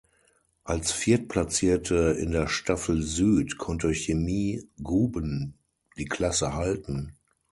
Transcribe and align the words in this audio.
Als 0.63 0.91
Viertplatzierte 0.91 2.17
in 2.19 2.31
der 2.31 2.47
Staffel 2.47 3.03
Süd 3.03 3.59
konnte 3.59 3.93
Chemie 3.93 4.67
Guben 4.81 5.59
die 5.95 6.05
Klasse 6.05 6.55
halten. 6.55 7.13